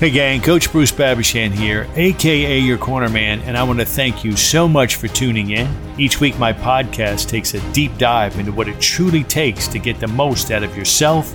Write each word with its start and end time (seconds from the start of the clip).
Hey 0.00 0.08
gang, 0.08 0.40
Coach 0.40 0.72
Bruce 0.72 0.90
Babashan 0.90 1.52
here, 1.52 1.86
aka 1.94 2.58
your 2.58 2.78
corner 2.78 3.10
man, 3.10 3.40
and 3.40 3.54
I 3.54 3.62
want 3.62 3.80
to 3.80 3.84
thank 3.84 4.24
you 4.24 4.34
so 4.34 4.66
much 4.66 4.96
for 4.96 5.08
tuning 5.08 5.50
in. 5.50 5.68
Each 5.98 6.20
week, 6.20 6.38
my 6.38 6.54
podcast 6.54 7.28
takes 7.28 7.52
a 7.52 7.72
deep 7.72 7.98
dive 7.98 8.38
into 8.38 8.50
what 8.50 8.66
it 8.66 8.80
truly 8.80 9.24
takes 9.24 9.68
to 9.68 9.78
get 9.78 10.00
the 10.00 10.06
most 10.06 10.52
out 10.52 10.62
of 10.62 10.74
yourself 10.74 11.34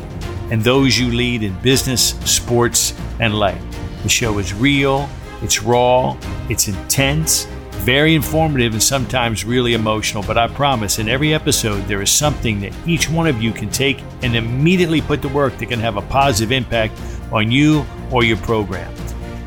and 0.52 0.64
those 0.64 0.98
you 0.98 1.12
lead 1.12 1.44
in 1.44 1.54
business, 1.60 2.16
sports, 2.26 2.96
and 3.20 3.38
life. 3.38 3.62
The 4.02 4.10
show 4.10 4.40
is 4.40 4.52
real, 4.52 5.08
it's 5.44 5.62
raw, 5.62 6.18
it's 6.50 6.68
intense, 6.68 7.46
very 7.84 8.16
informative, 8.16 8.74
and 8.74 8.82
sometimes 8.82 9.46
really 9.46 9.74
emotional. 9.74 10.24
But 10.24 10.38
I 10.38 10.48
promise, 10.48 11.00
in 11.00 11.10
every 11.10 11.34
episode, 11.34 11.86
there 11.88 12.02
is 12.02 12.10
something 12.10 12.60
that 12.62 12.74
each 12.88 13.10
one 13.10 13.28
of 13.28 13.42
you 13.42 13.52
can 13.52 13.70
take 13.70 14.02
and 14.22 14.36
immediately 14.36 15.02
put 15.02 15.22
to 15.22 15.30
work 15.30 15.58
that 15.58 15.68
can 15.68 15.80
have 15.80 15.98
a 15.98 16.02
positive 16.04 16.52
impact 16.52 17.00
on 17.32 17.52
you 17.52 17.86
or 18.12 18.24
your 18.24 18.38
program. 18.38 18.94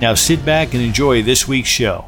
Now 0.00 0.14
sit 0.14 0.44
back 0.44 0.74
and 0.74 0.82
enjoy 0.82 1.22
this 1.22 1.48
week's 1.48 1.68
show. 1.68 2.04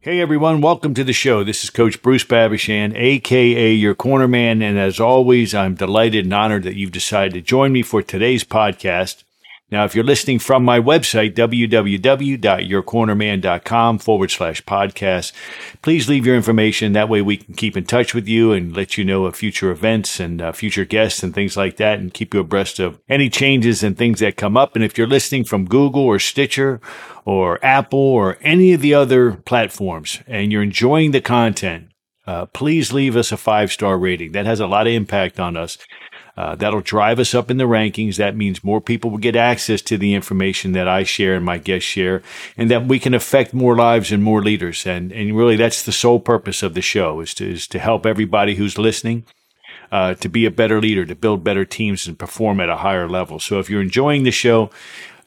Hey 0.00 0.20
everyone, 0.20 0.60
welcome 0.60 0.92
to 0.94 1.02
the 1.02 1.14
show. 1.14 1.44
This 1.44 1.64
is 1.64 1.70
Coach 1.70 2.02
Bruce 2.02 2.24
Babashan, 2.24 2.94
aka 2.94 3.72
your 3.72 3.94
corner 3.94 4.28
man, 4.28 4.60
and 4.60 4.78
as 4.78 5.00
always, 5.00 5.54
I'm 5.54 5.74
delighted 5.74 6.26
and 6.26 6.34
honored 6.34 6.64
that 6.64 6.76
you've 6.76 6.92
decided 6.92 7.32
to 7.32 7.40
join 7.40 7.72
me 7.72 7.80
for 7.80 8.02
today's 8.02 8.44
podcast. 8.44 9.23
Now, 9.70 9.86
if 9.86 9.94
you're 9.94 10.04
listening 10.04 10.40
from 10.40 10.62
my 10.62 10.78
website, 10.78 11.34
www.yourcornerman.com 11.34 13.98
forward 13.98 14.30
slash 14.30 14.62
podcast, 14.64 15.32
please 15.80 16.06
leave 16.06 16.26
your 16.26 16.36
information. 16.36 16.92
That 16.92 17.08
way 17.08 17.22
we 17.22 17.38
can 17.38 17.54
keep 17.54 17.74
in 17.74 17.84
touch 17.84 18.12
with 18.14 18.28
you 18.28 18.52
and 18.52 18.76
let 18.76 18.98
you 18.98 19.04
know 19.04 19.24
of 19.24 19.34
future 19.34 19.70
events 19.70 20.20
and 20.20 20.42
uh, 20.42 20.52
future 20.52 20.84
guests 20.84 21.22
and 21.22 21.34
things 21.34 21.56
like 21.56 21.78
that 21.78 21.98
and 21.98 22.12
keep 22.12 22.34
you 22.34 22.40
abreast 22.40 22.78
of 22.78 23.00
any 23.08 23.30
changes 23.30 23.82
and 23.82 23.96
things 23.96 24.20
that 24.20 24.36
come 24.36 24.54
up. 24.56 24.76
And 24.76 24.84
if 24.84 24.98
you're 24.98 25.06
listening 25.06 25.44
from 25.44 25.64
Google 25.64 26.02
or 26.02 26.18
Stitcher 26.18 26.78
or 27.24 27.58
Apple 27.64 27.98
or 27.98 28.36
any 28.42 28.74
of 28.74 28.82
the 28.82 28.92
other 28.92 29.32
platforms 29.32 30.20
and 30.26 30.52
you're 30.52 30.62
enjoying 30.62 31.12
the 31.12 31.22
content, 31.22 31.88
uh, 32.26 32.46
please 32.46 32.90
leave 32.92 33.16
us 33.16 33.32
a 33.32 33.36
five 33.36 33.72
star 33.72 33.98
rating. 33.98 34.32
That 34.32 34.46
has 34.46 34.60
a 34.60 34.66
lot 34.66 34.86
of 34.86 34.92
impact 34.92 35.40
on 35.40 35.56
us. 35.56 35.78
Uh, 36.36 36.54
that'll 36.56 36.80
drive 36.80 37.20
us 37.20 37.34
up 37.34 37.50
in 37.50 37.58
the 37.58 37.64
rankings. 37.64 38.16
That 38.16 38.36
means 38.36 38.64
more 38.64 38.80
people 38.80 39.10
will 39.10 39.18
get 39.18 39.36
access 39.36 39.80
to 39.82 39.96
the 39.96 40.14
information 40.14 40.72
that 40.72 40.88
I 40.88 41.04
share 41.04 41.34
and 41.34 41.44
my 41.44 41.58
guests 41.58 41.88
share, 41.88 42.22
and 42.56 42.70
that 42.70 42.86
we 42.86 42.98
can 42.98 43.14
affect 43.14 43.54
more 43.54 43.76
lives 43.76 44.10
and 44.10 44.22
more 44.22 44.42
leaders. 44.42 44.86
And 44.86 45.12
and 45.12 45.36
really, 45.36 45.56
that's 45.56 45.82
the 45.82 45.92
sole 45.92 46.20
purpose 46.20 46.62
of 46.62 46.74
the 46.74 46.82
show 46.82 47.20
is 47.20 47.34
to 47.34 47.52
is 47.52 47.68
to 47.68 47.78
help 47.78 48.04
everybody 48.04 48.56
who's 48.56 48.78
listening. 48.78 49.24
Uh, 49.92 50.14
to 50.14 50.28
be 50.28 50.44
a 50.44 50.50
better 50.50 50.80
leader, 50.80 51.04
to 51.04 51.14
build 51.14 51.44
better 51.44 51.64
teams, 51.64 52.08
and 52.08 52.18
perform 52.18 52.58
at 52.58 52.68
a 52.68 52.78
higher 52.78 53.08
level. 53.08 53.38
So, 53.38 53.60
if 53.60 53.70
you're 53.70 53.82
enjoying 53.82 54.24
the 54.24 54.32
show, 54.32 54.70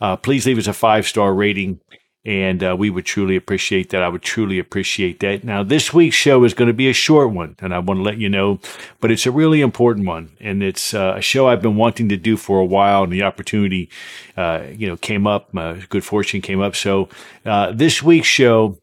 uh, 0.01 0.17
please 0.17 0.45
leave 0.45 0.57
us 0.57 0.67
a 0.67 0.73
five 0.73 1.07
star 1.07 1.33
rating 1.33 1.79
and 2.25 2.63
uh, 2.63 2.75
we 2.77 2.89
would 2.89 3.05
truly 3.05 3.35
appreciate 3.35 3.89
that. 3.89 4.03
I 4.03 4.09
would 4.09 4.21
truly 4.21 4.59
appreciate 4.59 5.19
that. 5.21 5.43
Now, 5.43 5.63
this 5.63 5.93
week's 5.93 6.15
show 6.15 6.43
is 6.43 6.53
going 6.53 6.67
to 6.67 6.73
be 6.73 6.89
a 6.89 6.93
short 6.93 7.31
one, 7.31 7.55
and 7.59 7.73
I 7.73 7.79
want 7.79 7.99
to 7.99 8.03
let 8.03 8.17
you 8.17 8.27
know, 8.27 8.59
but 8.99 9.11
it's 9.11 9.25
a 9.25 9.31
really 9.31 9.61
important 9.61 10.05
one, 10.05 10.31
and 10.39 10.61
it's 10.61 10.93
uh, 10.93 11.15
a 11.17 11.21
show 11.21 11.47
I've 11.47 11.61
been 11.61 11.77
wanting 11.77 12.09
to 12.09 12.17
do 12.17 12.35
for 12.35 12.59
a 12.59 12.65
while, 12.65 13.03
and 13.03 13.13
the 13.13 13.23
opportunity, 13.23 13.89
uh, 14.35 14.63
you 14.75 14.87
know, 14.87 14.97
came 14.97 15.25
up. 15.25 15.53
good 15.89 16.03
fortune 16.03 16.41
came 16.41 16.61
up. 16.61 16.75
So, 16.75 17.07
uh, 17.45 17.71
this 17.71 18.03
week's 18.03 18.27
show 18.27 18.77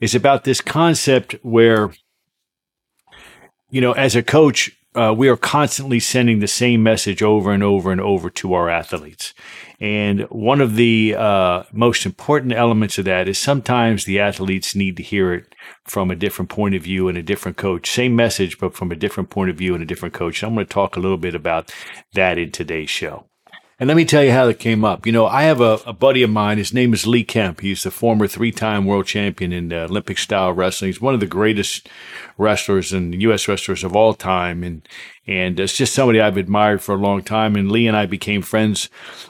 is 0.00 0.14
about 0.14 0.44
this 0.44 0.60
concept 0.60 1.36
where, 1.42 1.92
you 3.70 3.80
know, 3.80 3.92
as 3.92 4.16
a 4.16 4.22
coach, 4.22 4.77
uh, 4.98 5.12
we 5.12 5.28
are 5.28 5.36
constantly 5.36 6.00
sending 6.00 6.40
the 6.40 6.48
same 6.48 6.82
message 6.82 7.22
over 7.22 7.52
and 7.52 7.62
over 7.62 7.92
and 7.92 8.00
over 8.00 8.28
to 8.30 8.52
our 8.54 8.68
athletes. 8.68 9.32
And 9.78 10.22
one 10.22 10.60
of 10.60 10.74
the 10.74 11.14
uh, 11.16 11.62
most 11.72 12.04
important 12.04 12.52
elements 12.52 12.98
of 12.98 13.04
that 13.04 13.28
is 13.28 13.38
sometimes 13.38 14.04
the 14.04 14.18
athletes 14.18 14.74
need 14.74 14.96
to 14.96 15.04
hear 15.04 15.32
it 15.32 15.54
from 15.84 16.10
a 16.10 16.16
different 16.16 16.50
point 16.50 16.74
of 16.74 16.82
view 16.82 17.08
and 17.08 17.16
a 17.16 17.22
different 17.22 17.56
coach. 17.56 17.88
Same 17.88 18.16
message, 18.16 18.58
but 18.58 18.74
from 18.74 18.90
a 18.90 18.96
different 18.96 19.30
point 19.30 19.50
of 19.50 19.56
view 19.56 19.74
and 19.74 19.82
a 19.82 19.86
different 19.86 20.14
coach. 20.14 20.42
I'm 20.42 20.54
going 20.54 20.66
to 20.66 20.72
talk 20.72 20.96
a 20.96 21.00
little 21.00 21.16
bit 21.16 21.36
about 21.36 21.72
that 22.14 22.36
in 22.36 22.50
today's 22.50 22.90
show. 22.90 23.26
And 23.80 23.86
let 23.86 23.96
me 23.96 24.04
tell 24.04 24.24
you 24.24 24.32
how 24.32 24.46
that 24.46 24.58
came 24.58 24.84
up. 24.84 25.06
You 25.06 25.12
know, 25.12 25.26
I 25.26 25.44
have 25.44 25.60
a, 25.60 25.78
a 25.86 25.92
buddy 25.92 26.24
of 26.24 26.30
mine. 26.30 26.58
His 26.58 26.74
name 26.74 26.92
is 26.92 27.06
Lee 27.06 27.22
Kemp. 27.22 27.60
He's 27.60 27.84
the 27.84 27.92
former 27.92 28.26
three-time 28.26 28.84
world 28.86 29.06
champion 29.06 29.52
in 29.52 29.72
uh, 29.72 29.84
Olympic 29.84 30.18
style 30.18 30.52
wrestling. 30.52 30.88
He's 30.88 31.00
one 31.00 31.14
of 31.14 31.20
the 31.20 31.26
greatest 31.26 31.88
wrestlers 32.36 32.92
and 32.92 33.22
U.S. 33.22 33.46
wrestlers 33.46 33.84
of 33.84 33.94
all 33.94 34.14
time. 34.14 34.64
And, 34.64 34.82
and 35.28 35.60
it's 35.60 35.76
just 35.76 35.94
somebody 35.94 36.20
I've 36.20 36.36
admired 36.36 36.82
for 36.82 36.96
a 36.96 36.98
long 36.98 37.22
time. 37.22 37.54
And 37.54 37.70
Lee 37.70 37.86
and 37.86 37.96
I 37.96 38.06
became 38.06 38.42
friends, 38.42 38.88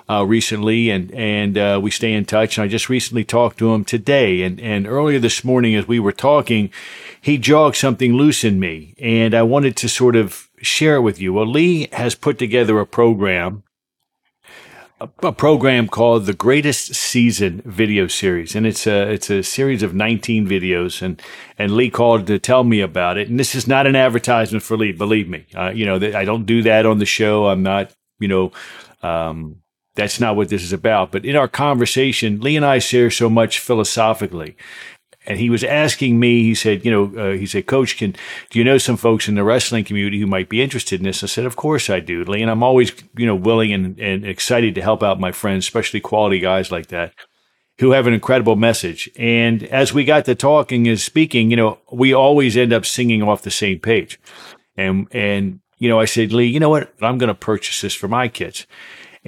uh, 0.08 0.24
recently 0.24 0.88
and, 0.88 1.12
and, 1.12 1.58
uh, 1.58 1.78
we 1.82 1.90
stay 1.90 2.14
in 2.14 2.24
touch. 2.24 2.56
And 2.56 2.64
I 2.64 2.68
just 2.68 2.88
recently 2.88 3.24
talked 3.24 3.58
to 3.58 3.74
him 3.74 3.84
today. 3.84 4.40
And, 4.40 4.58
and 4.60 4.86
earlier 4.86 5.18
this 5.18 5.44
morning, 5.44 5.74
as 5.74 5.86
we 5.86 6.00
were 6.00 6.10
talking, 6.10 6.70
he 7.20 7.36
jogged 7.36 7.76
something 7.76 8.14
loose 8.14 8.44
in 8.44 8.58
me 8.58 8.94
and 8.98 9.34
I 9.34 9.42
wanted 9.42 9.76
to 9.76 9.90
sort 9.90 10.16
of 10.16 10.48
share 10.62 10.96
it 10.96 11.02
with 11.02 11.20
you. 11.20 11.34
Well, 11.34 11.46
Lee 11.46 11.88
has 11.92 12.14
put 12.14 12.38
together 12.38 12.80
a 12.80 12.86
program 12.86 13.62
a, 15.00 15.32
program 15.32 15.88
called 15.88 16.26
the 16.26 16.34
Greatest 16.34 16.94
Season 16.94 17.62
video 17.64 18.06
series, 18.06 18.56
and 18.56 18.66
it's 18.66 18.86
a 18.86 19.10
it's 19.10 19.30
a 19.30 19.42
series 19.42 19.82
of 19.82 19.94
19 19.94 20.46
videos. 20.46 21.02
and 21.02 21.22
And 21.58 21.72
Lee 21.76 21.90
called 21.90 22.26
to 22.26 22.38
tell 22.38 22.64
me 22.64 22.80
about 22.80 23.16
it. 23.16 23.28
And 23.28 23.38
this 23.38 23.54
is 23.54 23.66
not 23.66 23.86
an 23.86 23.96
advertisement 23.96 24.62
for 24.62 24.76
Lee, 24.76 24.92
believe 24.92 25.28
me. 25.28 25.46
Uh, 25.54 25.70
you 25.70 25.86
know, 25.86 25.96
I 25.96 26.24
don't 26.24 26.46
do 26.46 26.62
that 26.62 26.86
on 26.86 26.98
the 26.98 27.06
show. 27.06 27.46
I'm 27.48 27.62
not, 27.62 27.92
you 28.18 28.28
know, 28.28 28.52
um, 29.02 29.62
that's 29.94 30.20
not 30.20 30.36
what 30.36 30.48
this 30.48 30.62
is 30.62 30.72
about. 30.72 31.12
But 31.12 31.24
in 31.24 31.36
our 31.36 31.48
conversation, 31.48 32.40
Lee 32.40 32.56
and 32.56 32.64
I 32.64 32.78
share 32.78 33.10
so 33.10 33.30
much 33.30 33.60
philosophically, 33.60 34.56
and 35.28 35.38
he 35.38 35.50
was 35.50 35.62
asking 35.62 36.18
me. 36.18 36.42
He 36.42 36.54
said, 36.54 36.84
you 36.84 36.90
know, 36.90 37.20
uh, 37.20 37.36
he 37.36 37.46
said, 37.46 37.66
Coach, 37.66 37.98
can 37.98 38.16
do 38.50 38.58
you 38.58 38.64
know 38.64 38.78
some 38.78 38.96
folks 38.96 39.28
in 39.28 39.34
the 39.34 39.44
wrestling 39.44 39.84
community 39.84 40.18
who 40.18 40.26
might 40.26 40.48
be 40.48 40.62
interested 40.62 40.98
in 40.98 41.04
this? 41.04 41.22
I 41.22 41.26
said, 41.26 41.44
Of 41.44 41.54
course 41.54 41.90
I 41.90 42.00
do, 42.00 42.24
Lee, 42.24 42.40
and 42.40 42.50
I'm 42.50 42.62
always, 42.62 42.92
you 43.16 43.26
know, 43.26 43.36
willing 43.36 43.72
and, 43.72 43.98
and 44.00 44.24
excited 44.24 44.74
to 44.74 44.82
help 44.82 45.02
out 45.02 45.20
my 45.20 45.30
friends, 45.30 45.66
especially 45.66 46.00
quality 46.00 46.40
guys 46.40 46.72
like 46.72 46.86
that 46.88 47.12
who 47.78 47.92
have 47.92 48.06
an 48.06 48.14
incredible 48.14 48.56
message. 48.56 49.08
And 49.16 49.62
as 49.64 49.92
we 49.92 50.04
got 50.04 50.24
to 50.24 50.34
talking 50.34 50.88
and 50.88 50.98
speaking, 50.98 51.50
you 51.50 51.56
know, 51.56 51.78
we 51.92 52.12
always 52.12 52.56
end 52.56 52.72
up 52.72 52.86
singing 52.86 53.22
off 53.22 53.42
the 53.42 53.50
same 53.50 53.78
page. 53.80 54.18
And 54.76 55.06
and 55.12 55.60
you 55.76 55.90
know, 55.90 56.00
I 56.00 56.06
said, 56.06 56.32
Lee, 56.32 56.46
you 56.46 56.58
know 56.58 56.70
what? 56.70 56.92
I'm 57.02 57.18
going 57.18 57.28
to 57.28 57.34
purchase 57.34 57.82
this 57.82 57.94
for 57.94 58.08
my 58.08 58.28
kids 58.28 58.66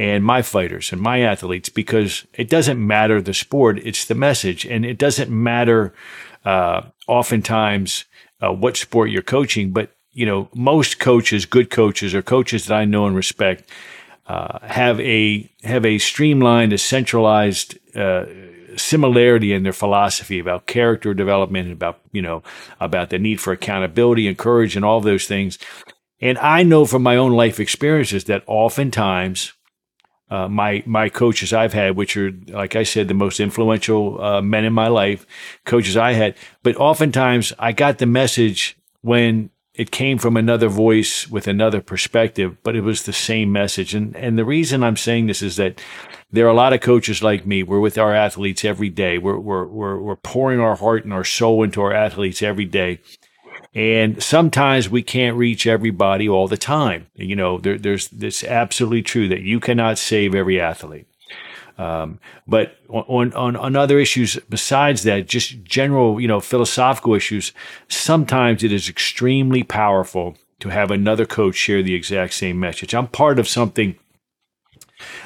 and 0.00 0.24
my 0.24 0.40
fighters 0.40 0.92
and 0.92 1.00
my 1.02 1.20
athletes 1.20 1.68
because 1.68 2.26
it 2.32 2.48
doesn't 2.48 2.84
matter 2.84 3.20
the 3.20 3.34
sport, 3.34 3.78
it's 3.80 4.06
the 4.06 4.14
message. 4.14 4.64
And 4.64 4.86
it 4.86 4.96
doesn't 4.96 5.30
matter 5.30 5.92
uh, 6.42 6.84
oftentimes 7.06 8.06
uh, 8.40 8.50
what 8.50 8.78
sport 8.78 9.10
you're 9.10 9.20
coaching, 9.20 9.72
but 9.72 9.94
you 10.12 10.24
know, 10.24 10.48
most 10.54 11.00
coaches, 11.00 11.44
good 11.44 11.68
coaches, 11.68 12.14
or 12.14 12.22
coaches 12.22 12.64
that 12.64 12.74
I 12.74 12.86
know 12.86 13.06
and 13.06 13.14
respect, 13.14 13.68
uh, 14.26 14.58
have 14.66 14.98
a 15.00 15.50
have 15.64 15.84
a 15.84 15.98
streamlined, 15.98 16.72
a 16.72 16.78
centralized 16.78 17.78
uh, 17.94 18.24
similarity 18.76 19.52
in 19.52 19.64
their 19.64 19.74
philosophy 19.74 20.38
about 20.38 20.66
character 20.66 21.12
development 21.12 21.66
and 21.66 21.74
about 21.74 22.00
you 22.10 22.22
know 22.22 22.42
about 22.80 23.10
the 23.10 23.18
need 23.18 23.38
for 23.38 23.52
accountability 23.52 24.26
and 24.26 24.38
courage 24.38 24.76
and 24.76 24.84
all 24.84 25.02
those 25.02 25.26
things. 25.26 25.58
And 26.22 26.38
I 26.38 26.62
know 26.62 26.86
from 26.86 27.02
my 27.02 27.16
own 27.16 27.32
life 27.32 27.60
experiences 27.60 28.24
that 28.24 28.44
oftentimes 28.46 29.52
uh, 30.30 30.48
my 30.48 30.82
my 30.86 31.08
coaches 31.08 31.52
I've 31.52 31.72
had, 31.72 31.96
which 31.96 32.16
are 32.16 32.32
like 32.48 32.76
I 32.76 32.84
said, 32.84 33.08
the 33.08 33.14
most 33.14 33.40
influential 33.40 34.22
uh, 34.22 34.40
men 34.40 34.64
in 34.64 34.72
my 34.72 34.88
life, 34.88 35.26
coaches 35.64 35.96
I 35.96 36.12
had. 36.12 36.36
But 36.62 36.76
oftentimes, 36.76 37.52
I 37.58 37.72
got 37.72 37.98
the 37.98 38.06
message 38.06 38.76
when 39.02 39.50
it 39.74 39.90
came 39.90 40.18
from 40.18 40.36
another 40.36 40.68
voice 40.68 41.28
with 41.28 41.48
another 41.48 41.80
perspective, 41.80 42.56
but 42.62 42.76
it 42.76 42.82
was 42.82 43.04
the 43.04 43.12
same 43.12 43.50
message. 43.50 43.94
And 43.94 44.14
and 44.16 44.38
the 44.38 44.44
reason 44.44 44.84
I'm 44.84 44.96
saying 44.96 45.26
this 45.26 45.42
is 45.42 45.56
that 45.56 45.80
there 46.30 46.46
are 46.46 46.50
a 46.50 46.54
lot 46.54 46.72
of 46.72 46.80
coaches 46.80 47.22
like 47.22 47.46
me. 47.46 47.62
We're 47.62 47.80
with 47.80 47.98
our 47.98 48.14
athletes 48.14 48.64
every 48.64 48.88
day. 48.88 49.18
We're 49.18 49.38
we're 49.38 49.64
we're, 49.66 49.98
we're 49.98 50.16
pouring 50.16 50.60
our 50.60 50.76
heart 50.76 51.04
and 51.04 51.12
our 51.12 51.24
soul 51.24 51.62
into 51.62 51.82
our 51.82 51.92
athletes 51.92 52.42
every 52.42 52.66
day. 52.66 53.00
And 53.72 54.20
sometimes 54.22 54.88
we 54.88 55.02
can't 55.02 55.36
reach 55.36 55.66
everybody 55.66 56.28
all 56.28 56.48
the 56.48 56.56
time. 56.56 57.06
You 57.14 57.36
know, 57.36 57.58
there, 57.58 57.78
there's 57.78 58.10
it's 58.12 58.42
absolutely 58.42 59.02
true 59.02 59.28
that 59.28 59.42
you 59.42 59.60
cannot 59.60 59.98
save 59.98 60.34
every 60.34 60.60
athlete. 60.60 61.06
Um, 61.78 62.18
but 62.46 62.76
on, 62.88 63.32
on, 63.32 63.56
on 63.56 63.76
other 63.76 63.98
issues 63.98 64.38
besides 64.50 65.04
that, 65.04 65.28
just 65.28 65.62
general, 65.62 66.20
you 66.20 66.28
know, 66.28 66.40
philosophical 66.40 67.14
issues, 67.14 67.52
sometimes 67.88 68.62
it 68.62 68.72
is 68.72 68.88
extremely 68.88 69.62
powerful 69.62 70.36
to 70.58 70.68
have 70.68 70.90
another 70.90 71.24
coach 71.24 71.54
share 71.54 71.82
the 71.82 71.94
exact 71.94 72.34
same 72.34 72.60
message. 72.60 72.94
I'm 72.94 73.06
part 73.06 73.38
of 73.38 73.48
something 73.48 73.96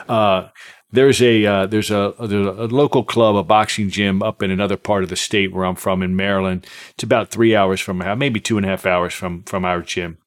uh, 0.08 0.48
there's 0.94 1.20
a 1.20 1.44
uh, 1.44 1.66
there's 1.66 1.90
a 1.90 2.14
there's 2.20 2.46
a 2.46 2.68
local 2.74 3.04
club, 3.04 3.36
a 3.36 3.42
boxing 3.42 3.90
gym 3.90 4.22
up 4.22 4.42
in 4.42 4.50
another 4.50 4.76
part 4.76 5.02
of 5.02 5.10
the 5.10 5.16
state 5.16 5.52
where 5.52 5.64
I'm 5.64 5.74
from 5.74 6.02
in 6.02 6.14
Maryland. 6.16 6.66
It's 6.90 7.02
about 7.02 7.30
three 7.30 7.54
hours 7.54 7.80
from 7.80 7.98
maybe 8.18 8.40
two 8.40 8.56
and 8.56 8.64
a 8.64 8.68
half 8.68 8.86
hours 8.86 9.12
from 9.12 9.42
from 9.42 9.64
our 9.64 9.82
gym. 9.82 10.18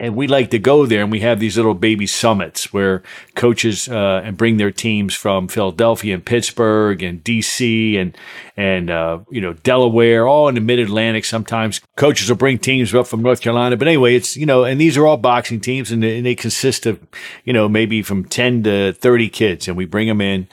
And 0.00 0.14
we 0.14 0.28
like 0.28 0.50
to 0.50 0.58
go 0.58 0.86
there 0.86 1.02
and 1.02 1.10
we 1.10 1.20
have 1.20 1.40
these 1.40 1.56
little 1.56 1.74
baby 1.74 2.06
summits 2.06 2.72
where 2.72 3.02
coaches 3.34 3.88
uh, 3.88 4.22
and 4.24 4.36
bring 4.36 4.56
their 4.56 4.70
teams 4.70 5.14
from 5.14 5.48
Philadelphia 5.48 6.14
and 6.14 6.24
Pittsburgh 6.24 7.02
and 7.02 7.22
DC 7.24 7.98
and 7.98 8.16
and 8.56 8.90
uh, 8.90 9.20
you 9.30 9.40
know 9.40 9.52
Delaware, 9.52 10.26
all 10.26 10.48
in 10.48 10.54
the 10.54 10.60
Mid 10.60 10.78
Atlantic. 10.78 11.24
Sometimes 11.24 11.80
coaches 11.96 12.28
will 12.28 12.36
bring 12.36 12.58
teams 12.58 12.94
up 12.94 13.06
from 13.06 13.22
North 13.22 13.40
Carolina, 13.40 13.76
but 13.76 13.88
anyway, 13.88 14.14
it's 14.14 14.36
you 14.36 14.46
know, 14.46 14.64
and 14.64 14.80
these 14.80 14.96
are 14.96 15.06
all 15.06 15.16
boxing 15.16 15.60
teams, 15.60 15.90
and 15.90 16.02
they, 16.02 16.18
and 16.18 16.26
they 16.26 16.34
consist 16.34 16.86
of 16.86 17.00
you 17.44 17.52
know 17.52 17.68
maybe 17.68 18.02
from 18.02 18.24
ten 18.24 18.62
to 18.64 18.92
thirty 18.92 19.28
kids, 19.28 19.68
and 19.68 19.76
we 19.76 19.84
bring 19.84 20.08
them 20.08 20.20
in 20.20 20.48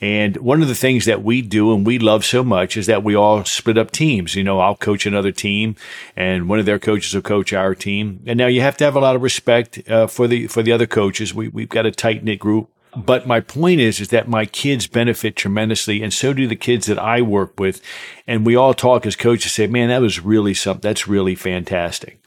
and 0.00 0.36
one 0.36 0.60
of 0.60 0.68
the 0.68 0.74
things 0.74 1.06
that 1.06 1.22
we 1.22 1.40
do 1.40 1.72
and 1.72 1.86
we 1.86 1.98
love 1.98 2.24
so 2.24 2.44
much 2.44 2.76
is 2.76 2.86
that 2.86 3.02
we 3.02 3.14
all 3.14 3.44
split 3.44 3.78
up 3.78 3.90
teams. 3.90 4.34
You 4.34 4.44
know, 4.44 4.60
I'll 4.60 4.76
coach 4.76 5.06
another 5.06 5.32
team 5.32 5.76
and 6.16 6.48
one 6.48 6.58
of 6.58 6.66
their 6.66 6.78
coaches 6.78 7.14
will 7.14 7.22
coach 7.22 7.52
our 7.52 7.74
team. 7.74 8.22
And 8.26 8.38
now 8.38 8.46
you 8.46 8.60
have 8.60 8.76
to 8.78 8.84
have 8.84 8.94
a 8.96 9.00
lot 9.00 9.16
of 9.16 9.22
respect 9.22 9.88
uh, 9.88 10.06
for 10.06 10.28
the, 10.28 10.48
for 10.48 10.62
the 10.62 10.72
other 10.72 10.86
coaches. 10.86 11.32
We, 11.32 11.48
we've 11.48 11.68
got 11.68 11.86
a 11.86 11.90
tight 11.90 12.22
knit 12.22 12.38
group. 12.38 12.70
But 12.94 13.26
my 13.26 13.40
point 13.40 13.80
is, 13.80 14.00
is 14.00 14.08
that 14.08 14.26
my 14.26 14.46
kids 14.46 14.86
benefit 14.86 15.36
tremendously, 15.36 16.02
and 16.02 16.14
so 16.14 16.32
do 16.32 16.46
the 16.46 16.56
kids 16.56 16.86
that 16.86 16.98
I 16.98 17.20
work 17.20 17.60
with. 17.60 17.82
And 18.26 18.46
we 18.46 18.56
all 18.56 18.72
talk 18.72 19.04
as 19.04 19.16
coaches, 19.16 19.52
say, 19.52 19.66
"Man, 19.66 19.90
that 19.90 20.00
was 20.00 20.18
really 20.18 20.54
something. 20.54 20.80
That's 20.80 21.06
really 21.06 21.34
fantastic." 21.34 22.26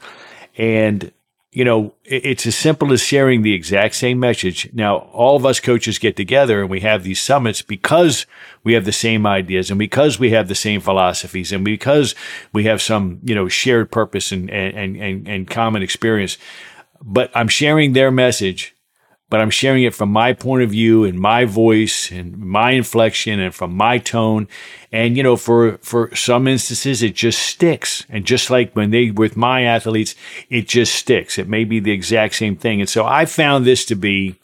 And 0.56 1.12
you 1.52 1.66
know, 1.66 1.96
it's 2.06 2.46
as 2.46 2.56
simple 2.56 2.94
as 2.94 3.02
sharing 3.02 3.42
the 3.42 3.54
exact 3.54 3.96
same 3.96 4.20
message. 4.20 4.70
Now, 4.72 4.98
all 4.98 5.36
of 5.36 5.48
us 5.48 5.60
coaches 5.60 5.98
get 5.98 6.16
together 6.16 6.62
and 6.62 6.70
we 6.70 6.82
have 6.82 7.04
these 7.04 7.20
summits 7.20 7.64
because 7.64 8.28
we 8.64 8.74
have 8.74 8.86
the 8.86 8.92
same 8.92 9.26
ideas 9.26 9.72
and 9.72 9.80
because 9.80 10.20
we 10.20 10.30
have 10.30 10.48
the 10.48 10.54
same 10.54 10.80
philosophies 10.80 11.52
and 11.52 11.66
because 11.66 12.14
we 12.54 12.66
have 12.66 12.84
some, 12.84 13.20
you 13.24 13.34
know, 13.34 13.48
shared 13.48 13.92
purpose 13.92 14.32
and, 14.32 14.50
and, 14.52 14.96
and, 14.96 15.28
and 15.28 15.50
common 15.50 15.82
experience. 15.82 16.38
But 17.02 17.32
I'm 17.34 17.48
sharing 17.48 17.94
their 17.94 18.12
message 18.12 18.76
but 19.30 19.40
I'm 19.40 19.52
sharing 19.52 19.84
it 19.84 19.94
from 19.94 20.10
my 20.12 20.34
point 20.34 20.64
of 20.64 20.72
view 20.72 21.04
and 21.04 21.20
my 21.20 21.46
voice 21.46 22.12
and 22.12 22.38
my 22.38 22.72
inflection 22.72 23.40
and 23.40 23.54
from 23.54 23.76
my 23.76 24.00
tone. 24.00 24.48
And, 24.92 25.16
you 25.16 25.22
know, 25.22 25.36
for, 25.36 25.78
for 25.80 26.14
some 26.16 26.48
instances, 26.48 27.04
it 27.04 27.16
just 27.16 27.40
sticks. 27.40 28.06
And 28.10 28.26
just 28.26 28.50
like 28.50 28.74
when 28.74 28.90
they, 28.90 29.12
with 29.12 29.38
my 29.38 29.64
athletes, 29.64 30.16
it 30.50 30.68
just 30.68 30.96
sticks. 30.96 31.38
It 31.38 31.48
may 31.48 31.64
be 31.64 31.80
the 31.80 31.92
exact 31.92 32.36
same 32.36 32.56
thing. 32.56 32.82
And 32.82 32.90
so 32.90 33.06
I 33.06 33.26
found 33.26 33.66
this 33.66 33.86
to 33.86 33.96
be 33.96 34.40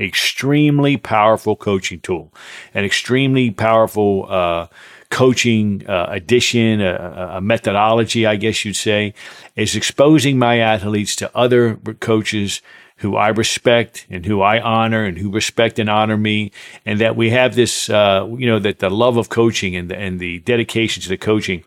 extremely 0.00 0.96
powerful 0.96 1.54
coaching 1.54 2.00
tool, 2.00 2.32
an 2.72 2.84
extremely 2.84 3.50
powerful, 3.50 4.26
uh, 4.30 4.66
coaching 5.10 5.86
uh, 5.86 6.06
addition, 6.08 6.80
a, 6.80 7.34
a, 7.34 7.40
methodology, 7.42 8.24
I 8.24 8.36
guess 8.36 8.64
you'd 8.64 8.76
say, 8.76 9.12
is 9.56 9.76
exposing 9.76 10.38
my 10.38 10.56
athletes 10.56 11.14
to 11.16 11.30
other 11.36 11.76
coaches 12.00 12.62
who 13.02 13.16
I 13.16 13.28
respect 13.28 14.06
and 14.08 14.24
who 14.24 14.40
I 14.40 14.60
honor 14.60 15.04
and 15.04 15.18
who 15.18 15.30
respect 15.30 15.78
and 15.78 15.90
honor 15.90 16.16
me, 16.16 16.52
and 16.86 17.00
that 17.00 17.16
we 17.16 17.30
have 17.30 17.54
this, 17.56 17.90
uh, 17.90 18.26
you 18.38 18.46
know, 18.46 18.60
that 18.60 18.78
the 18.78 18.90
love 18.90 19.16
of 19.16 19.28
coaching 19.28 19.74
and 19.74 19.90
the, 19.90 19.98
and 19.98 20.20
the 20.20 20.38
dedication 20.38 21.02
to 21.02 21.08
the 21.08 21.16
coaching, 21.16 21.64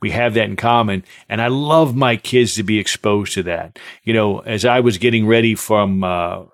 we 0.00 0.10
have 0.10 0.32
that 0.34 0.48
in 0.48 0.56
common. 0.56 1.04
And 1.28 1.42
I 1.42 1.48
love 1.48 1.94
my 1.94 2.16
kids 2.16 2.54
to 2.54 2.62
be 2.62 2.78
exposed 2.78 3.34
to 3.34 3.42
that. 3.42 3.78
You 4.04 4.14
know, 4.14 4.38
as 4.38 4.64
I 4.64 4.80
was 4.80 4.96
getting 4.96 5.26
ready 5.26 5.54
from, 5.54 6.02
uh, 6.02 6.44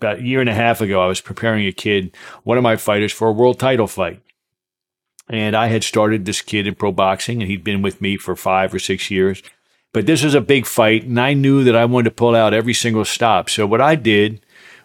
about 0.00 0.18
a 0.18 0.22
year 0.22 0.40
and 0.40 0.50
a 0.50 0.54
half 0.54 0.80
ago, 0.80 1.00
I 1.00 1.06
was 1.06 1.20
preparing 1.20 1.66
a 1.66 1.72
kid, 1.72 2.16
one 2.42 2.58
of 2.58 2.64
my 2.64 2.76
fighters, 2.76 3.12
for 3.12 3.28
a 3.28 3.32
world 3.32 3.60
title 3.60 3.86
fight. 3.86 4.20
And 5.28 5.54
I 5.54 5.68
had 5.68 5.84
started 5.84 6.24
this 6.24 6.40
kid 6.40 6.66
in 6.66 6.74
pro 6.74 6.90
boxing, 6.90 7.40
and 7.40 7.50
he'd 7.50 7.64
been 7.64 7.82
with 7.82 8.00
me 8.00 8.16
for 8.16 8.34
five 8.34 8.74
or 8.74 8.78
six 8.78 9.10
years. 9.10 9.42
But 9.92 10.06
this 10.06 10.22
was 10.22 10.34
a 10.34 10.40
big 10.40 10.66
fight, 10.66 11.04
and 11.04 11.18
I 11.18 11.32
knew 11.32 11.64
that 11.64 11.74
I 11.74 11.86
wanted 11.86 12.10
to 12.10 12.14
pull 12.14 12.34
out 12.34 12.52
every 12.52 12.74
single 12.74 13.04
stop. 13.04 13.48
So 13.48 13.66
what 13.66 13.80
I 13.80 13.94
did 13.94 14.40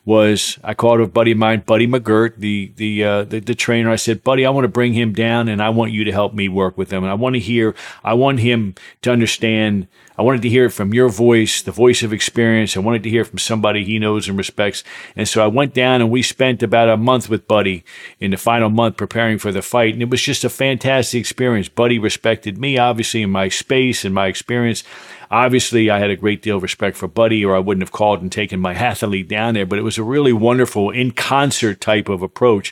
was 0.05 0.57
I 0.63 0.73
called 0.73 1.01
a 1.01 1.07
buddy 1.07 1.31
of 1.31 1.37
mine, 1.37 1.63
Buddy 1.65 1.87
McGirt, 1.87 2.37
the 2.37 2.71
the, 2.75 3.03
uh, 3.03 3.23
the 3.23 3.39
the 3.39 3.55
trainer. 3.55 3.89
I 3.89 3.97
said, 3.97 4.23
Buddy, 4.23 4.45
I 4.45 4.49
want 4.49 4.65
to 4.65 4.69
bring 4.69 4.93
him 4.93 5.13
down, 5.13 5.49
and 5.49 5.61
I 5.61 5.69
want 5.69 5.91
you 5.91 6.03
to 6.05 6.11
help 6.11 6.33
me 6.33 6.49
work 6.49 6.77
with 6.77 6.91
him. 6.91 7.03
And 7.03 7.11
I 7.11 7.15
want 7.15 7.35
to 7.35 7.39
hear, 7.39 7.75
I 8.03 8.13
want 8.13 8.39
him 8.39 8.75
to 9.01 9.11
understand. 9.11 9.87
I 10.15 10.21
wanted 10.21 10.43
to 10.43 10.49
hear 10.49 10.65
it 10.65 10.71
from 10.71 10.93
your 10.93 11.09
voice, 11.09 11.63
the 11.63 11.71
voice 11.71 12.03
of 12.03 12.13
experience. 12.13 12.77
I 12.77 12.81
wanted 12.81 13.01
to 13.03 13.09
hear 13.09 13.25
from 13.25 13.39
somebody 13.39 13.83
he 13.83 13.97
knows 13.97 14.27
and 14.27 14.37
respects. 14.37 14.83
And 15.15 15.27
so 15.27 15.43
I 15.43 15.47
went 15.47 15.73
down, 15.73 16.01
and 16.01 16.11
we 16.11 16.21
spent 16.21 16.61
about 16.61 16.89
a 16.89 16.97
month 16.97 17.29
with 17.29 17.47
Buddy 17.47 17.83
in 18.19 18.31
the 18.31 18.37
final 18.37 18.69
month 18.69 18.95
preparing 18.95 19.39
for 19.39 19.51
the 19.51 19.63
fight, 19.63 19.93
and 19.93 20.03
it 20.03 20.09
was 20.09 20.21
just 20.21 20.43
a 20.43 20.49
fantastic 20.49 21.19
experience. 21.19 21.67
Buddy 21.67 21.97
respected 21.97 22.59
me, 22.59 22.77
obviously, 22.77 23.23
in 23.23 23.31
my 23.31 23.49
space 23.49 24.05
and 24.05 24.13
my 24.13 24.27
experience. 24.27 24.83
Obviously, 25.31 25.89
I 25.89 25.97
had 25.97 26.11
a 26.11 26.15
great 26.15 26.43
deal 26.43 26.57
of 26.57 26.63
respect 26.63 26.95
for 26.95 27.07
Buddy, 27.07 27.43
or 27.43 27.55
I 27.55 27.59
wouldn't 27.59 27.81
have 27.81 27.91
called 27.91 28.21
and 28.21 28.31
taken 28.31 28.59
my 28.59 28.75
athlete 28.75 29.27
down 29.27 29.55
there. 29.55 29.65
But 29.65 29.79
it 29.79 29.83
was 29.83 29.97
a 29.97 30.03
really 30.03 30.33
wonderful 30.33 30.91
in 30.91 31.09
concert 31.09 31.81
type 31.81 32.07
of 32.07 32.21
approach. 32.21 32.71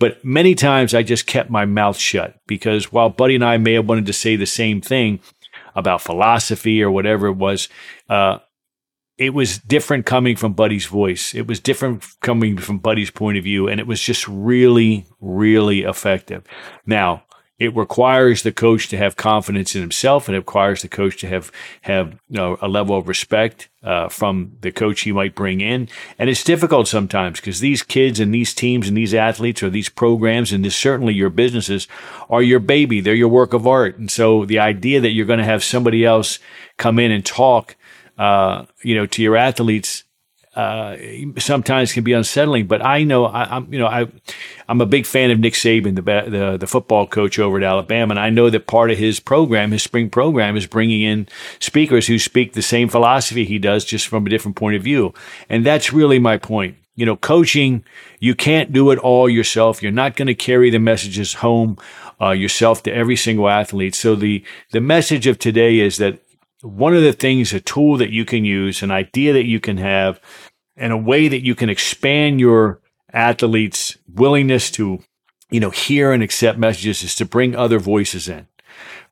But 0.00 0.24
many 0.24 0.56
times 0.56 0.92
I 0.92 1.04
just 1.04 1.28
kept 1.28 1.50
my 1.50 1.66
mouth 1.66 1.98
shut 1.98 2.34
because 2.48 2.90
while 2.90 3.10
Buddy 3.10 3.36
and 3.36 3.44
I 3.44 3.58
may 3.58 3.74
have 3.74 3.88
wanted 3.88 4.06
to 4.06 4.12
say 4.12 4.34
the 4.34 4.44
same 4.44 4.80
thing 4.80 5.20
about 5.74 6.02
philosophy 6.02 6.82
or 6.82 6.90
whatever 6.90 7.26
it 7.26 7.36
was, 7.36 7.68
uh, 8.08 8.38
it 9.18 9.34
was 9.34 9.58
different 9.58 10.06
coming 10.06 10.34
from 10.34 10.54
Buddy's 10.54 10.86
voice. 10.86 11.34
It 11.34 11.46
was 11.46 11.60
different 11.60 12.06
coming 12.22 12.56
from 12.56 12.78
Buddy's 12.78 13.10
point 13.10 13.36
of 13.36 13.44
view, 13.44 13.68
and 13.68 13.78
it 13.78 13.86
was 13.86 14.00
just 14.00 14.26
really, 14.26 15.06
really 15.20 15.82
effective. 15.82 16.42
Now, 16.86 17.24
it 17.60 17.76
requires 17.76 18.42
the 18.42 18.52
coach 18.52 18.88
to 18.88 18.96
have 18.96 19.16
confidence 19.16 19.74
in 19.74 19.82
himself, 19.82 20.30
it 20.30 20.32
requires 20.32 20.80
the 20.80 20.88
coach 20.88 21.18
to 21.18 21.28
have 21.28 21.52
have 21.82 22.12
you 22.30 22.38
know, 22.38 22.56
a 22.62 22.68
level 22.68 22.96
of 22.96 23.06
respect 23.06 23.68
uh, 23.82 24.08
from 24.08 24.56
the 24.62 24.72
coach 24.72 25.02
he 25.02 25.12
might 25.12 25.34
bring 25.34 25.60
in. 25.60 25.86
And 26.18 26.30
it's 26.30 26.42
difficult 26.42 26.88
sometimes 26.88 27.38
because 27.38 27.60
these 27.60 27.82
kids 27.82 28.18
and 28.18 28.32
these 28.32 28.54
teams 28.54 28.88
and 28.88 28.96
these 28.96 29.12
athletes 29.12 29.62
or 29.62 29.68
these 29.68 29.90
programs 29.90 30.52
and 30.52 30.64
this, 30.64 30.74
certainly 30.74 31.12
your 31.12 31.28
businesses 31.28 31.86
are 32.30 32.42
your 32.42 32.60
baby. 32.60 33.02
They're 33.02 33.14
your 33.14 33.28
work 33.28 33.52
of 33.52 33.66
art. 33.66 33.98
And 33.98 34.10
so 34.10 34.46
the 34.46 34.58
idea 34.58 35.02
that 35.02 35.10
you're 35.10 35.26
going 35.26 35.38
to 35.38 35.44
have 35.44 35.62
somebody 35.62 36.02
else 36.02 36.38
come 36.78 36.98
in 36.98 37.10
and 37.10 37.24
talk, 37.24 37.76
uh, 38.16 38.64
you 38.82 38.94
know, 38.94 39.04
to 39.04 39.22
your 39.22 39.36
athletes 39.36 40.04
uh, 40.56 40.96
sometimes 41.38 41.92
can 41.92 42.02
be 42.02 42.12
unsettling. 42.12 42.66
But 42.66 42.84
I 42.84 43.04
know 43.04 43.26
I, 43.26 43.56
am 43.56 43.72
you 43.72 43.78
know 43.78 43.86
I 43.86 44.06
I'm 44.68 44.80
a 44.80 44.86
big 44.86 45.06
fan 45.06 45.30
of 45.30 45.38
Nick 45.38 45.54
Saban, 45.54 45.94
the, 45.94 46.02
the 46.02 46.56
the 46.58 46.66
football 46.66 47.06
coach 47.06 47.38
over 47.38 47.58
at 47.58 47.62
Alabama, 47.62 48.12
and 48.12 48.18
I 48.18 48.30
know 48.30 48.50
that 48.50 48.66
part 48.66 48.90
of 48.90 48.98
his 48.98 49.20
program, 49.20 49.70
his 49.70 49.82
spring 49.82 50.10
program, 50.10 50.56
is 50.56 50.66
bringing 50.66 51.02
in 51.02 51.28
speakers 51.60 52.06
who 52.06 52.18
speak 52.18 52.52
the 52.52 52.62
same 52.62 52.88
philosophy 52.88 53.44
he 53.44 53.58
does, 53.58 53.84
just 53.84 54.08
from 54.08 54.26
a 54.26 54.30
different 54.30 54.56
point 54.56 54.76
of 54.76 54.82
view. 54.82 55.14
And 55.48 55.64
that's 55.64 55.92
really 55.92 56.18
my 56.18 56.36
point. 56.36 56.76
You 56.96 57.06
know, 57.06 57.16
coaching, 57.16 57.84
you 58.18 58.34
can't 58.34 58.72
do 58.72 58.90
it 58.90 58.98
all 58.98 59.28
yourself. 59.28 59.82
You're 59.82 59.92
not 59.92 60.16
going 60.16 60.26
to 60.26 60.34
carry 60.34 60.68
the 60.68 60.80
messages 60.80 61.34
home 61.34 61.78
uh, 62.20 62.30
yourself 62.30 62.82
to 62.82 62.92
every 62.92 63.16
single 63.16 63.48
athlete. 63.48 63.94
So 63.94 64.16
the 64.16 64.44
the 64.72 64.80
message 64.80 65.26
of 65.26 65.38
today 65.38 65.78
is 65.78 65.96
that 65.98 66.18
one 66.62 66.94
of 66.94 67.02
the 67.02 67.12
things, 67.12 67.52
a 67.52 67.60
tool 67.60 67.96
that 67.96 68.10
you 68.10 68.24
can 68.24 68.44
use, 68.44 68.82
an 68.82 68.90
idea 68.90 69.32
that 69.32 69.46
you 69.46 69.60
can 69.60 69.78
have, 69.78 70.20
and 70.76 70.92
a 70.92 70.96
way 70.96 71.28
that 71.28 71.44
you 71.44 71.54
can 71.54 71.68
expand 71.68 72.40
your 72.40 72.80
athletes' 73.12 73.98
willingness 74.12 74.70
to, 74.72 75.00
you 75.50 75.60
know, 75.60 75.70
hear 75.70 76.12
and 76.12 76.22
accept 76.22 76.58
messages 76.58 77.02
is 77.02 77.14
to 77.16 77.24
bring 77.24 77.56
other 77.56 77.78
voices 77.78 78.28
in, 78.28 78.46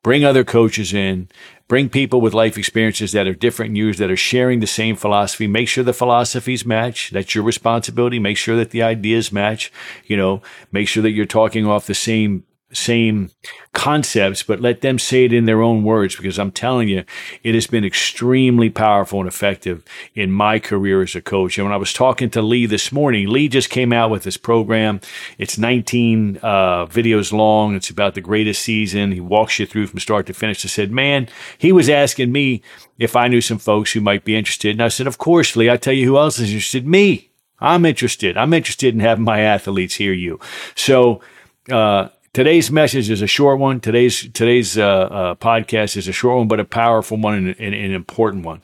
bring 0.03 0.23
other 0.23 0.43
coaches 0.43 0.93
in, 0.93 1.27
bring 1.67 1.89
people 1.89 2.19
with 2.19 2.33
life 2.33 2.57
experiences 2.57 3.11
that 3.11 3.27
are 3.27 3.33
different 3.33 3.69
than 3.69 3.75
yours, 3.75 3.97
that 3.99 4.09
are 4.09 4.17
sharing 4.17 4.59
the 4.59 4.67
same 4.67 4.95
philosophy. 4.95 5.47
Make 5.47 5.67
sure 5.67 5.83
the 5.83 5.93
philosophies 5.93 6.65
match. 6.65 7.11
That's 7.11 7.35
your 7.35 7.43
responsibility. 7.43 8.19
Make 8.19 8.37
sure 8.37 8.57
that 8.57 8.71
the 8.71 8.81
ideas 8.81 9.31
match. 9.31 9.71
You 10.05 10.17
know, 10.17 10.41
make 10.71 10.87
sure 10.87 11.03
that 11.03 11.11
you're 11.11 11.25
talking 11.25 11.67
off 11.67 11.85
the 11.85 11.93
same 11.93 12.43
same 12.71 13.31
concepts, 13.73 14.43
but 14.43 14.61
let 14.61 14.81
them 14.81 14.99
say 14.99 15.25
it 15.25 15.33
in 15.33 15.45
their 15.45 15.61
own 15.61 15.83
words 15.83 16.15
because 16.15 16.37
I'm 16.37 16.51
telling 16.51 16.87
you, 16.87 17.03
it 17.43 17.55
has 17.55 17.67
been 17.67 17.83
extremely 17.83 18.69
powerful 18.69 19.19
and 19.19 19.27
effective 19.27 19.83
in 20.13 20.31
my 20.31 20.59
career 20.59 21.01
as 21.01 21.15
a 21.15 21.21
coach. 21.21 21.57
And 21.57 21.65
when 21.65 21.73
I 21.73 21.77
was 21.77 21.93
talking 21.93 22.29
to 22.31 22.41
Lee 22.41 22.65
this 22.65 22.91
morning, 22.91 23.27
Lee 23.27 23.47
just 23.47 23.69
came 23.69 23.91
out 23.91 24.11
with 24.11 24.23
this 24.23 24.37
program. 24.37 25.01
It's 25.37 25.57
19 25.57 26.39
uh, 26.41 26.85
videos 26.85 27.31
long. 27.31 27.75
It's 27.75 27.89
about 27.89 28.13
the 28.13 28.21
greatest 28.21 28.61
season. 28.61 29.11
He 29.11 29.21
walks 29.21 29.57
you 29.57 29.65
through 29.65 29.87
from 29.87 29.99
start 29.99 30.27
to 30.27 30.33
finish. 30.33 30.63
I 30.63 30.67
said, 30.67 30.91
man, 30.91 31.27
he 31.57 31.71
was 31.71 31.89
asking 31.89 32.31
me 32.31 32.61
if 32.99 33.15
I 33.15 33.27
knew 33.27 33.41
some 33.41 33.59
folks 33.59 33.93
who 33.93 34.01
might 34.01 34.23
be 34.23 34.35
interested. 34.35 34.71
And 34.71 34.83
I 34.83 34.89
said, 34.89 35.07
of 35.07 35.17
course, 35.17 35.55
Lee, 35.55 35.69
I 35.69 35.77
tell 35.77 35.93
you 35.93 36.05
who 36.05 36.17
else 36.17 36.37
is 36.39 36.49
interested. 36.49 36.85
Me. 36.85 37.25
I'm 37.61 37.85
interested. 37.85 38.37
I'm 38.37 38.53
interested 38.53 38.93
in 38.93 39.01
having 39.01 39.25
my 39.25 39.41
athletes 39.41 39.95
hear 39.95 40.13
you. 40.13 40.39
So, 40.75 41.21
uh, 41.69 42.07
Today's 42.31 42.69
message 42.69 43.09
is 43.09 43.23
a 43.23 43.27
short 43.27 43.57
one. 43.57 43.79
Today's 43.79 44.31
today's 44.33 44.77
uh, 44.77 44.85
uh, 44.85 45.35
podcast 45.35 45.97
is 45.97 46.07
a 46.07 46.11
short 46.11 46.37
one, 46.37 46.47
but 46.47 46.59
a 46.59 46.65
powerful 46.65 47.17
one 47.17 47.33
and, 47.33 47.47
and, 47.47 47.73
and 47.73 47.85
an 47.85 47.93
important 47.93 48.45
one. 48.45 48.61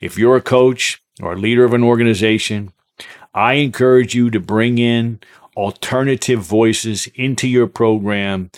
If 0.00 0.16
you're 0.16 0.36
a 0.36 0.40
coach 0.40 1.02
or 1.20 1.32
a 1.32 1.36
leader 1.36 1.64
of 1.64 1.74
an 1.74 1.82
organization, 1.82 2.72
I 3.34 3.54
encourage 3.54 4.14
you 4.14 4.30
to 4.30 4.38
bring 4.38 4.78
in 4.78 5.18
alternative 5.56 6.40
voices 6.40 7.08
into 7.16 7.48
your 7.48 7.66
program 7.66 8.52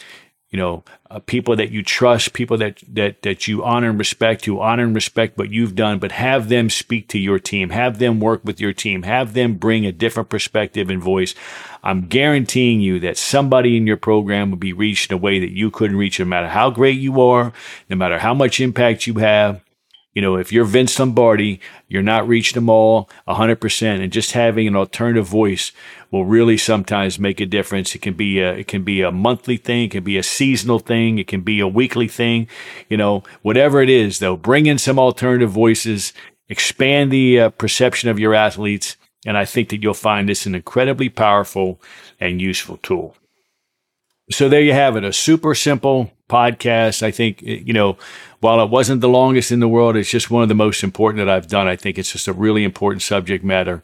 you 0.51 0.59
know, 0.59 0.83
uh, 1.11 1.21
people 1.21 1.55
that 1.57 1.71
you 1.71 1.83
trust, 1.83 2.33
people 2.33 2.59
that, 2.59 2.83
that, 2.89 3.23
that 3.23 3.47
you 3.47 3.63
honor 3.65 3.91
and 3.91 3.99
respect, 3.99 4.45
who 4.45 4.61
honor 4.61 4.83
and 4.83 4.95
respect 4.95 5.39
what 5.39 5.51
you've 5.51 5.77
done, 5.77 6.01
but 6.01 6.13
have 6.13 6.49
them 6.49 6.69
speak 6.69 7.09
to 7.09 7.19
your 7.19 7.39
team, 7.39 7.71
have 7.71 7.99
them 7.99 8.19
work 8.19 8.45
with 8.45 8.61
your 8.61 8.73
team, 8.73 9.05
have 9.05 9.35
them 9.35 9.55
bring 9.55 9.87
a 9.87 9.93
different 9.93 10.29
perspective 10.29 10.91
and 10.91 11.01
voice. 11.01 11.35
I'm 11.85 12.09
guaranteeing 12.09 12.81
you 12.81 12.99
that 13.01 13.17
somebody 13.17 13.77
in 13.77 13.87
your 13.87 13.97
program 13.97 14.51
will 14.51 14.59
be 14.59 14.73
reached 14.73 15.11
in 15.11 15.15
a 15.15 15.21
way 15.21 15.39
that 15.39 15.53
you 15.53 15.71
couldn't 15.71 15.97
reach, 15.97 16.19
no 16.19 16.27
matter 16.27 16.49
how 16.49 16.71
great 16.71 16.99
you 16.99 17.21
are, 17.21 17.53
no 17.89 17.97
matter 17.97 18.19
how 18.19 18.35
much 18.35 18.61
impact 18.61 19.07
you 19.07 19.15
have. 19.15 19.61
You 20.13 20.23
know, 20.23 20.37
if 20.37 20.53
you're 20.53 20.65
Vince 20.65 20.99
Lombardi, 20.99 21.61
you're 21.87 22.03
not 22.03 22.27
reaching 22.27 22.57
them 22.57 22.69
all 22.69 23.09
100%. 23.29 24.03
And 24.03 24.13
just 24.13 24.33
having 24.33 24.67
an 24.67 24.75
alternative 24.75 25.27
voice 25.27 25.71
will 26.11 26.25
really 26.25 26.57
sometimes 26.57 27.21
make 27.21 27.41
a 27.41 27.47
difference. 27.47 27.95
It 27.95 28.03
can 28.03 28.15
be 28.15 28.41
a, 28.41 28.53
it 28.55 28.67
can 28.67 28.83
be 28.83 29.03
a 29.03 29.13
monthly 29.13 29.57
thing. 29.57 29.85
It 29.85 29.91
can 29.93 30.05
be 30.05 30.19
a 30.19 30.25
seasonal 30.25 30.81
thing. 30.81 31.19
It 31.19 31.29
can 31.29 31.43
be 31.43 31.61
a 31.61 31.69
weekly 31.69 32.09
thing. 32.09 32.49
You 32.89 32.97
know, 32.97 33.23
whatever 33.43 33.81
it 33.81 33.89
is, 33.89 34.19
though, 34.19 34.37
bring 34.37 34.67
in 34.67 34.79
some 34.79 34.99
alternative 34.99 35.51
voices, 35.51 36.13
expand 36.49 37.13
the 37.13 37.41
uh, 37.41 37.51
perception 37.51 38.09
of 38.09 38.19
your 38.19 38.35
athletes. 38.35 38.97
And 39.25 39.39
I 39.39 39.45
think 39.45 39.69
that 39.69 39.81
you'll 39.81 39.95
find 39.95 40.29
this 40.29 40.45
an 40.45 40.57
incredibly 40.57 41.09
powerful 41.09 41.81
and 42.19 42.41
useful 42.41 42.79
tool. 42.79 43.15
So 44.33 44.49
there 44.49 44.61
you 44.61 44.73
have 44.73 44.97
it, 44.97 45.05
a 45.05 45.13
super 45.13 45.55
simple 45.55 46.13
podcast. 46.31 47.03
I 47.03 47.11
think, 47.11 47.43
you 47.43 47.73
know, 47.73 47.97
while 48.41 48.63
it 48.63 48.71
wasn't 48.71 49.01
the 49.01 49.09
longest 49.09 49.53
in 49.53 49.61
the 49.61 49.69
world, 49.69 49.97
it's 49.97 50.11
just 50.11 50.31
one 50.31 50.43
of 50.43 50.49
the 50.49 50.55
most 50.55 50.83
important 50.83 51.19
that 51.19 51.29
I've 51.29 51.49
done. 51.49 51.69
I 51.69 51.77
think 51.77 51.99
it's 51.99 52.13
just 52.13 52.29
a 52.29 52.33
really 52.33 52.65
important 52.65 53.03
subject 53.03 53.45
matter. 53.45 53.83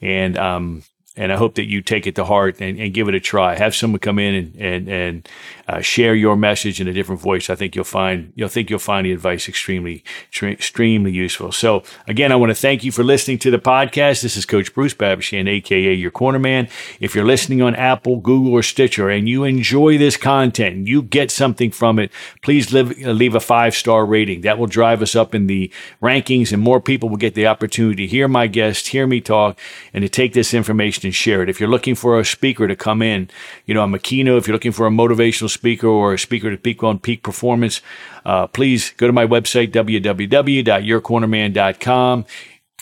And, 0.00 0.38
um, 0.38 0.84
and 1.18 1.32
I 1.32 1.36
hope 1.36 1.56
that 1.56 1.68
you 1.68 1.82
take 1.82 2.06
it 2.06 2.14
to 2.14 2.24
heart 2.24 2.60
and, 2.60 2.78
and 2.78 2.94
give 2.94 3.08
it 3.08 3.14
a 3.14 3.20
try. 3.20 3.56
Have 3.56 3.74
someone 3.74 3.98
come 3.98 4.18
in 4.18 4.34
and 4.34 4.56
and, 4.56 4.88
and 4.88 5.28
uh, 5.68 5.80
share 5.80 6.14
your 6.14 6.36
message 6.36 6.80
in 6.80 6.88
a 6.88 6.92
different 6.92 7.20
voice. 7.20 7.50
I 7.50 7.54
think 7.54 7.76
you'll 7.76 7.84
find 7.84 8.32
you'll 8.34 8.48
think 8.48 8.70
you'll 8.70 8.78
find 8.78 9.04
the 9.04 9.12
advice 9.12 9.48
extremely 9.48 10.02
extremely 10.42 11.12
useful. 11.12 11.52
So 11.52 11.82
again, 12.06 12.32
I 12.32 12.36
want 12.36 12.50
to 12.50 12.54
thank 12.54 12.82
you 12.82 12.92
for 12.92 13.04
listening 13.04 13.38
to 13.40 13.50
the 13.50 13.58
podcast. 13.58 14.22
This 14.22 14.36
is 14.36 14.46
Coach 14.46 14.72
Bruce 14.74 14.94
Babashan, 14.94 15.48
aka 15.48 15.92
your 15.92 16.10
corner 16.10 16.38
man. 16.38 16.68
If 17.00 17.14
you're 17.14 17.26
listening 17.26 17.60
on 17.62 17.74
Apple, 17.74 18.16
Google, 18.16 18.52
or 18.52 18.62
Stitcher, 18.62 19.10
and 19.10 19.28
you 19.28 19.44
enjoy 19.44 19.98
this 19.98 20.16
content 20.16 20.78
you 20.86 21.02
get 21.02 21.30
something 21.30 21.70
from 21.70 21.98
it, 21.98 22.10
please 22.42 22.72
leave, 22.72 22.98
leave 22.98 23.34
a 23.34 23.40
five 23.40 23.74
star 23.74 24.04
rating. 24.06 24.42
That 24.42 24.58
will 24.58 24.66
drive 24.66 25.02
us 25.02 25.14
up 25.16 25.34
in 25.34 25.46
the 25.46 25.72
rankings, 26.02 26.52
and 26.52 26.62
more 26.62 26.80
people 26.80 27.08
will 27.08 27.16
get 27.16 27.34
the 27.34 27.46
opportunity 27.46 28.06
to 28.06 28.10
hear 28.10 28.28
my 28.28 28.46
guests, 28.46 28.88
hear 28.88 29.06
me 29.06 29.20
talk, 29.20 29.58
and 29.92 30.02
to 30.02 30.08
take 30.08 30.32
this 30.32 30.54
information 30.54 31.07
and 31.08 31.14
share 31.14 31.42
it. 31.42 31.48
If 31.48 31.58
you're 31.58 31.68
looking 31.68 31.94
for 31.94 32.20
a 32.20 32.24
speaker 32.24 32.68
to 32.68 32.76
come 32.76 33.02
in, 33.02 33.28
you 33.66 33.74
know, 33.74 33.82
I'm 33.82 33.94
a 33.94 33.98
keynote. 33.98 34.38
If 34.38 34.46
you're 34.46 34.54
looking 34.54 34.72
for 34.72 34.86
a 34.86 34.90
motivational 34.90 35.50
speaker 35.50 35.88
or 35.88 36.14
a 36.14 36.18
speaker 36.18 36.50
to 36.50 36.56
peak 36.56 36.82
on 36.82 36.98
peak 36.98 37.22
performance, 37.22 37.82
uh, 38.24 38.46
please 38.46 38.94
go 38.96 39.06
to 39.06 39.12
my 39.12 39.26
website, 39.26 39.72
www.yourcornerman.com 39.72 42.24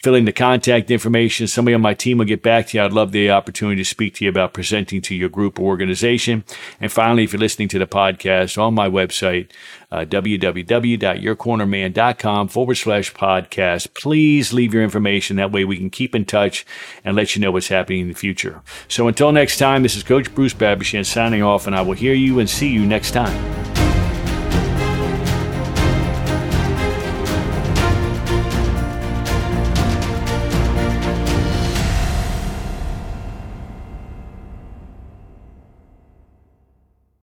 fill 0.03 0.15
in 0.15 0.25
the 0.25 0.33
contact 0.33 0.91
information. 0.91 1.47
Somebody 1.47 1.75
on 1.75 1.81
my 1.81 1.95
team 1.95 2.19
will 2.19 2.27
get 2.27 2.43
back 2.43 2.67
to 2.69 2.77
you. 2.77 2.85
I'd 2.85 2.93
love 2.93 3.13
the 3.13 3.31
opportunity 3.31 3.83
to 3.83 3.85
speak 3.85 4.15
to 4.15 4.25
you 4.25 4.31
about 4.31 4.53
presenting 4.53 5.01
to 5.03 5.15
your 5.15 5.29
group 5.29 5.59
or 5.59 5.65
organization. 5.65 6.45
And 6.81 6.93
finally, 6.93 7.25
if 7.25 7.33
you're 7.33 7.41
listening 7.41 7.69
to 7.69 7.79
the 7.79 7.87
podcast 7.87 8.61
on 8.61 8.75
my 8.75 8.89
website, 8.89 9.51
uh, 9.91 10.05
www.yourcornerman.com 10.05 12.49
forward 12.49 12.75
slash 12.75 13.15
podcast, 13.15 13.95
please 13.95 14.53
leave 14.53 14.75
your 14.75 14.83
information. 14.83 15.37
That 15.37 15.53
way 15.53 15.65
we 15.65 15.77
can 15.77 15.91
keep 15.91 16.15
in 16.15 16.25
touch 16.25 16.67
and 17.05 17.17
let 17.17 17.35
you 17.35 17.43
know 17.43 17.51
what's 17.51 17.69
happening 17.69 18.01
in 18.01 18.09
the 18.09 18.15
future. 18.15 18.63
So 18.89 19.09
until 19.09 19.33
next 19.33 19.59
time, 19.59 19.83
this 19.83 19.97
is 19.97 20.03
Coach 20.03 20.35
Bruce 20.35 20.55
Babashan 20.55 21.07
signing 21.07 21.43
off, 21.43 21.67
and 21.67 21.75
I 21.75 21.81
will 21.83 21.95
hear 21.95 22.15
you 22.15 22.39
and 22.39 22.51
see 22.51 22.69
you 22.69 22.87
next 22.87 23.13
time. 23.13 23.76